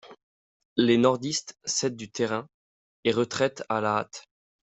[0.77, 2.47] Les nordistes cèdent du terrain
[3.03, 4.25] et retraitent à la hâte.